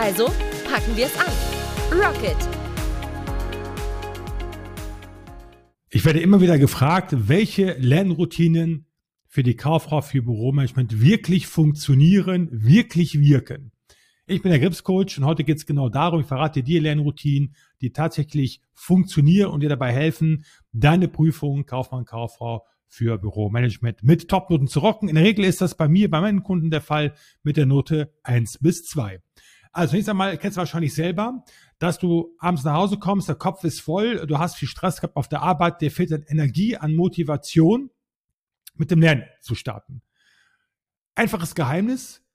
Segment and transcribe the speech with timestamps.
[0.00, 0.26] Also
[0.70, 1.32] packen wir es an.
[1.90, 2.36] Rocket!
[5.90, 8.86] Ich werde immer wieder gefragt, welche Lernroutinen
[9.26, 13.72] für die Kauffrau für Büromanagement wirklich funktionieren, wirklich wirken.
[14.28, 17.90] Ich bin der Gripscoach und heute geht es genau darum, ich verrate dir Lernroutinen, die
[17.90, 24.78] tatsächlich funktionieren und dir dabei helfen, deine Prüfung Kaufmann, Kauffrau für Büromanagement mit Topnoten zu
[24.78, 25.08] rocken.
[25.08, 28.14] In der Regel ist das bei mir, bei meinen Kunden der Fall mit der Note
[28.22, 29.20] 1 bis 2.
[29.78, 31.44] Also nächstes einmal kennst du wahrscheinlich selber,
[31.78, 35.14] dass du abends nach Hause kommst, der Kopf ist voll, du hast viel Stress gehabt
[35.14, 37.88] auf der Arbeit, dir fehlt an Energie, an Motivation,
[38.74, 40.02] mit dem Lernen zu starten.
[41.14, 42.26] Einfaches Geheimnis,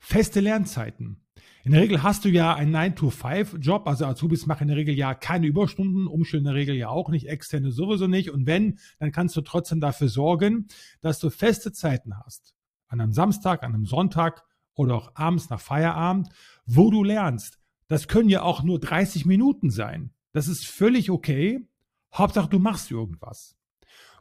[0.00, 1.24] feste Lernzeiten.
[1.62, 5.14] In der Regel hast du ja einen 9-to-5-Job, also Azubis machen in der Regel ja
[5.14, 8.32] keine Überstunden, Umstände in der Regel ja auch nicht, externe sowieso nicht.
[8.32, 10.66] Und wenn, dann kannst du trotzdem dafür sorgen,
[11.00, 12.56] dass du feste Zeiten hast.
[12.88, 14.42] An einem Samstag, an einem Sonntag
[14.74, 16.28] oder auch abends nach Feierabend,
[16.66, 17.58] wo du lernst.
[17.88, 20.12] Das können ja auch nur 30 Minuten sein.
[20.32, 21.68] Das ist völlig okay.
[22.14, 23.56] Hauptsache, du machst irgendwas.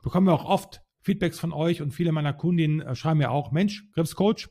[0.01, 3.51] Bekommen wir auch oft Feedbacks von euch und viele meiner Kundinnen äh, schreiben mir auch,
[3.51, 4.49] Mensch, Gripscoach,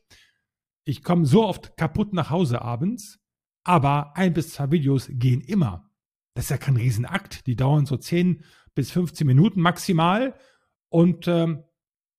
[0.85, 3.21] ich komme so oft kaputt nach Hause abends,
[3.63, 5.91] aber ein bis zwei Videos gehen immer.
[6.35, 7.47] Das ist ja kein Riesenakt.
[7.47, 10.35] Die dauern so 10 bis 15 Minuten maximal.
[10.89, 11.65] Und ähm,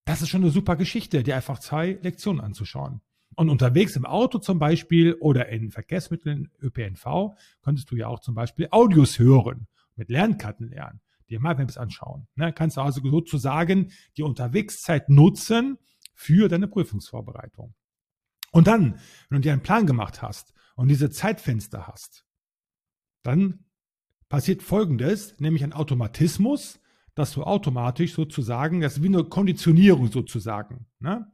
[0.05, 3.01] das ist schon eine super Geschichte, dir einfach zwei Lektionen anzuschauen.
[3.41, 8.35] Und unterwegs im Auto zum Beispiel oder in Verkehrsmitteln, ÖPNV, könntest du ja auch zum
[8.35, 9.65] Beispiel Audios hören,
[9.95, 12.27] mit Lernkarten lernen, dir MyMaps anschauen.
[12.35, 12.53] Ne?
[12.53, 15.79] Kannst du also sozusagen die Unterwegszeit nutzen
[16.13, 17.73] für deine Prüfungsvorbereitung.
[18.51, 22.27] Und dann, wenn du dir einen Plan gemacht hast und diese Zeitfenster hast,
[23.23, 23.65] dann
[24.29, 26.79] passiert Folgendes, nämlich ein Automatismus,
[27.15, 31.30] dass du automatisch sozusagen, das ist wie eine Konditionierung sozusagen, ne?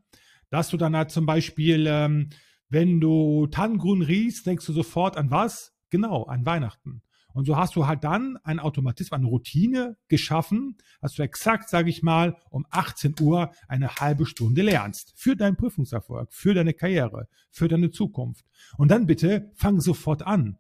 [0.50, 2.30] Dass du dann halt zum Beispiel, ähm,
[2.69, 5.74] wenn du Tannengrün riechst, denkst du sofort an was?
[5.90, 7.02] Genau, an Weihnachten.
[7.38, 11.88] Und so hast du halt dann ein Automatismus, eine Routine geschaffen, dass du exakt, sage
[11.88, 15.13] ich mal, um 18 Uhr eine halbe Stunde lernst.
[15.16, 18.44] Für deinen Prüfungserfolg, für deine Karriere, für deine Zukunft.
[18.78, 20.57] Und dann bitte fang sofort an.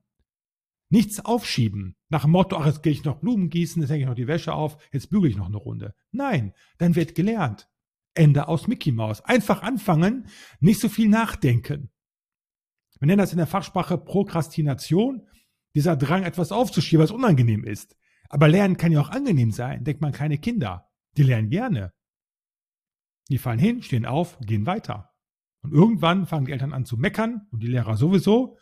[0.89, 1.95] Nichts aufschieben.
[2.09, 4.27] Nach dem Motto, ach, jetzt gehe ich noch Blumen gießen, jetzt hänge ich noch die
[4.27, 5.95] Wäsche auf, jetzt bügele ich noch eine Runde.
[6.11, 7.67] Nein, dann wird gelernt.
[8.17, 9.21] Ende aus Mickey Mouse.
[9.21, 10.27] Einfach anfangen,
[10.59, 11.91] nicht so viel nachdenken.
[12.99, 15.27] Wir nennen das in der Fachsprache Prokrastination
[15.75, 17.95] dieser Drang, etwas aufzuschieben, was unangenehm ist.
[18.29, 19.83] Aber Lernen kann ja auch angenehm sein.
[19.83, 20.89] Denkt man keine Kinder.
[21.15, 21.93] Die lernen gerne.
[23.29, 25.13] Die fallen hin, stehen auf, gehen weiter.
[25.61, 28.57] Und irgendwann fangen die Eltern an zu meckern und die Lehrer sowieso.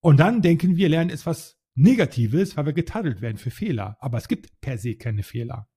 [0.00, 3.96] Und dann denken wir, Lernen ist was Negatives, weil wir getadelt werden für Fehler.
[4.00, 5.68] Aber es gibt per se keine Fehler.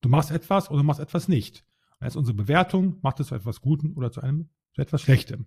[0.00, 1.64] Du machst etwas oder machst etwas nicht.
[2.06, 5.46] Ist unsere Bewertung, macht es zu etwas Guten oder zu einem zu etwas Schlechtem.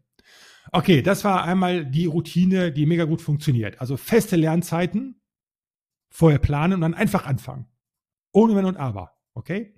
[0.72, 3.80] Okay, das war einmal die Routine, die mega gut funktioniert.
[3.80, 5.22] Also feste Lernzeiten,
[6.10, 7.68] vorher planen und dann einfach anfangen.
[8.32, 9.18] Ohne Wenn und Aber.
[9.34, 9.76] Okay?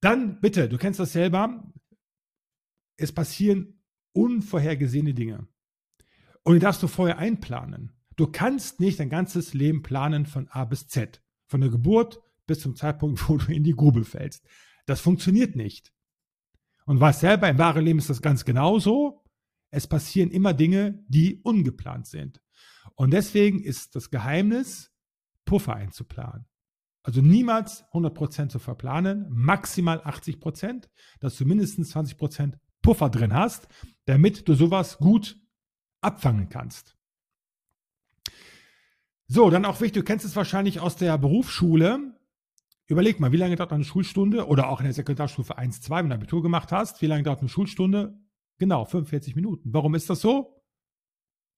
[0.00, 1.72] Dann bitte, du kennst das selber,
[2.96, 3.82] es passieren
[4.12, 5.46] unvorhergesehene Dinge.
[6.42, 7.92] Und die darfst du vorher einplanen.
[8.16, 11.22] Du kannst nicht dein ganzes Leben planen von A bis Z.
[11.46, 14.46] Von der Geburt bis zum Zeitpunkt, wo du in die Grube fällst.
[14.86, 15.92] Das funktioniert nicht.
[16.88, 19.22] Und was selber im wahren Leben ist das ganz genauso
[19.70, 22.40] es passieren immer Dinge, die ungeplant sind.
[22.94, 24.92] Und deswegen ist das Geheimnis,
[25.44, 26.46] Puffer einzuplanen.
[27.02, 30.88] Also niemals 100% zu verplanen, maximal 80%,
[31.20, 33.68] dass du mindestens 20% Puffer drin hast,
[34.04, 35.38] damit du sowas gut
[36.00, 36.96] abfangen kannst.
[39.26, 42.17] So, dann auch wichtig, du kennst es wahrscheinlich aus der Berufsschule.
[42.88, 46.08] Überleg mal, wie lange dauert eine Schulstunde oder auch in der Sekundarstufe 1, 2, wenn
[46.08, 48.18] du Abitur gemacht hast, wie lange dauert eine Schulstunde?
[48.56, 49.74] Genau, 45 Minuten.
[49.74, 50.62] Warum ist das so?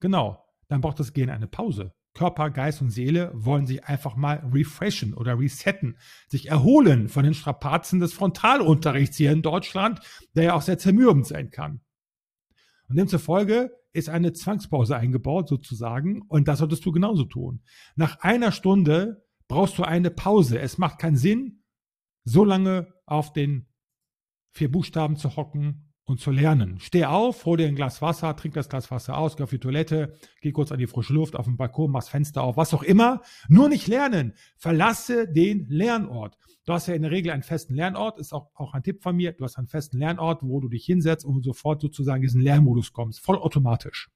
[0.00, 1.94] Genau, dann braucht das Gehirn eine Pause.
[2.14, 5.96] Körper, Geist und Seele wollen sich einfach mal refreshen oder resetten,
[6.26, 10.00] sich erholen von den Strapazen des Frontalunterrichts hier in Deutschland,
[10.34, 11.80] der ja auch sehr zermürbend sein kann.
[12.88, 17.62] Und demzufolge ist eine Zwangspause eingebaut sozusagen und das solltest du genauso tun.
[17.94, 20.60] Nach einer Stunde brauchst du eine Pause.
[20.60, 21.64] Es macht keinen Sinn,
[22.24, 23.66] so lange auf den
[24.52, 26.78] vier Buchstaben zu hocken und zu lernen.
[26.78, 29.58] Steh auf, hol dir ein Glas Wasser, trink das Glas Wasser aus, geh auf die
[29.58, 32.84] Toilette, geh kurz an die frische Luft, auf den Balkon, mach's Fenster auf, was auch
[32.84, 33.22] immer.
[33.48, 34.34] Nur nicht lernen.
[34.56, 36.38] Verlasse den Lernort.
[36.64, 39.16] Du hast ja in der Regel einen festen Lernort, ist auch, auch ein Tipp von
[39.16, 39.32] mir.
[39.32, 42.92] Du hast einen festen Lernort, wo du dich hinsetzt und sofort sozusagen in diesen Lernmodus
[42.92, 43.18] kommst.
[43.18, 44.10] Voll automatisch.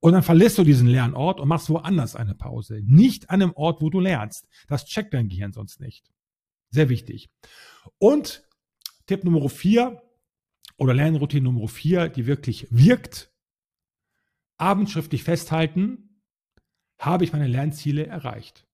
[0.00, 2.80] Und dann verlässt du diesen Lernort und machst woanders eine Pause.
[2.84, 4.46] Nicht an einem Ort, wo du lernst.
[4.68, 6.10] Das checkt dein Gehirn sonst nicht.
[6.70, 7.30] Sehr wichtig.
[7.98, 8.46] Und
[9.06, 10.02] Tipp Nummer vier,
[10.76, 13.32] oder Lernroutine Nummer vier, die wirklich wirkt,
[14.56, 16.20] abends schriftlich festhalten,
[16.98, 18.66] habe ich meine Lernziele erreicht.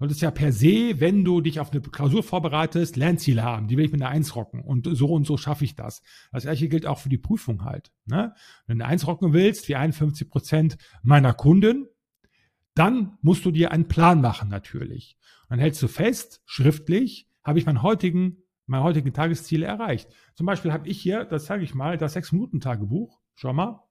[0.00, 3.66] Ist ja per se, wenn du dich auf eine Klausur vorbereitest, Lernziele haben.
[3.66, 4.60] Die will ich mit einer Eins rocken.
[4.60, 6.02] Und so und so schaffe ich das.
[6.30, 7.90] Das gleiche gilt auch für die Prüfung halt.
[8.06, 8.32] Ne?
[8.66, 11.88] Wenn du eine Eins rocken willst, wie 51 Prozent meiner Kunden,
[12.74, 15.18] dann musst du dir einen Plan machen natürlich.
[15.48, 20.10] Dann hältst du fest, schriftlich, habe ich meinen heutigen meine heutigen Tagesziele erreicht.
[20.34, 23.18] Zum Beispiel habe ich hier, das zeige ich mal, das 6-Minuten-Tagebuch.
[23.34, 23.82] Schau mal.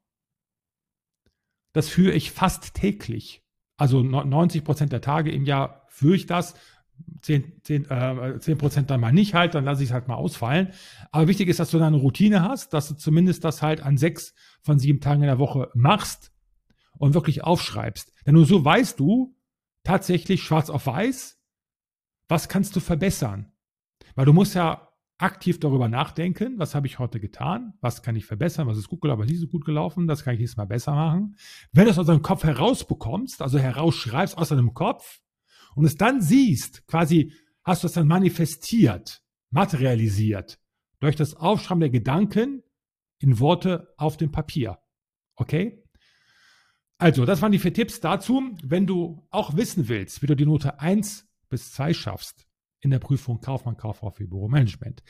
[1.74, 3.44] Das führe ich fast täglich.
[3.78, 6.56] Also 90 Prozent der Tage im Jahr führe ich das.
[7.22, 10.16] 10, 10, äh, 10 Prozent dann mal nicht halt, dann lasse ich es halt mal
[10.16, 10.70] ausfallen.
[11.12, 13.98] Aber wichtig ist, dass du da eine Routine hast, dass du zumindest das halt an
[13.98, 16.32] sechs von sieben Tagen in der Woche machst
[16.98, 18.14] und wirklich aufschreibst.
[18.26, 19.36] Denn nur so weißt du
[19.84, 21.40] tatsächlich schwarz auf weiß,
[22.28, 23.52] was kannst du verbessern.
[24.16, 24.87] Weil du musst ja
[25.18, 29.02] aktiv darüber nachdenken, was habe ich heute getan, was kann ich verbessern, was ist gut
[29.02, 31.36] gelaufen, was ist nicht so gut gelaufen, das kann ich nächstes Mal besser machen.
[31.72, 35.20] Wenn du es aus deinem Kopf herausbekommst, also herausschreibst aus deinem Kopf
[35.76, 37.34] und es dann siehst, quasi
[37.64, 40.60] hast du es dann manifestiert, materialisiert,
[41.00, 42.64] durch das Aufschreiben der Gedanken
[43.20, 44.80] in Worte auf dem Papier.
[45.36, 45.84] Okay?
[47.00, 48.56] Also, das waren die vier Tipps dazu.
[48.64, 52.48] Wenn du auch wissen willst, wie du die Note 1 bis 2 schaffst,
[52.82, 55.04] in der Prüfung Kaufmann, Kauffrau für Büromanagement.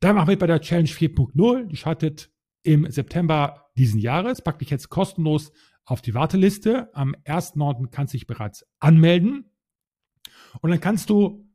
[0.00, 1.68] Da machen wir bei der Challenge 4.0.
[1.68, 2.30] Die startet
[2.62, 4.42] im September diesen Jahres.
[4.42, 5.52] Pack dich jetzt kostenlos
[5.84, 6.94] auf die Warteliste.
[6.94, 7.88] Am 1.9.
[7.90, 9.50] kannst du dich bereits anmelden.
[10.60, 11.48] Und dann kannst du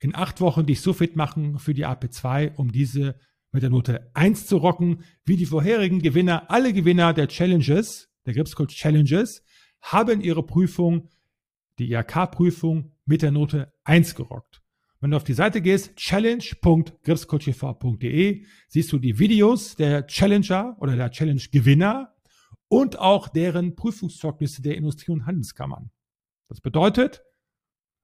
[0.00, 3.18] in acht Wochen dich so fit machen für die AP2, um diese
[3.52, 6.50] mit der Note 1 zu rocken, wie die vorherigen Gewinner.
[6.50, 9.44] Alle Gewinner der Challenges, der Gripscoach Challenges,
[9.80, 11.08] haben ihre Prüfung,
[11.78, 14.63] die IHK-Prüfung mit der Note 1 gerockt.
[15.04, 21.10] Wenn du auf die Seite gehst, challenge.gripscoachtv.de, siehst du die Videos der Challenger oder der
[21.10, 22.16] Challenge-Gewinner
[22.68, 25.90] und auch deren Prüfungszeugnisse der Industrie- und Handelskammern.
[26.48, 27.22] Das bedeutet,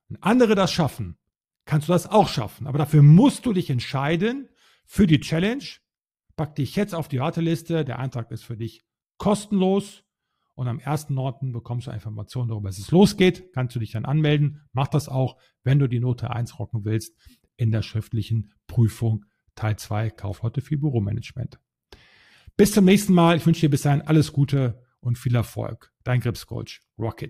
[0.09, 1.17] wenn andere das schaffen,
[1.65, 2.67] kannst du das auch schaffen.
[2.67, 4.51] Aber dafür musst du dich entscheiden
[4.85, 5.65] für die Challenge.
[6.37, 7.87] Pack dich jetzt auf die Warteliste.
[7.87, 8.85] Der Eintrag ist für dich
[9.17, 10.05] kostenlos.
[10.55, 11.53] Und am 1.9.
[11.53, 13.53] bekommst du Informationen darüber, dass es losgeht.
[13.53, 14.63] Kannst du dich dann anmelden.
[14.73, 17.17] Mach das auch, wenn du die Note 1 rocken willst
[17.57, 19.25] in der schriftlichen Prüfung
[19.55, 21.59] Teil 2 Kaufleute für Büromanagement.
[22.57, 23.37] Bis zum nächsten Mal.
[23.37, 25.93] Ich wünsche dir bis dahin alles Gute und viel Erfolg.
[26.05, 27.29] Dein Gripscoach Rocket.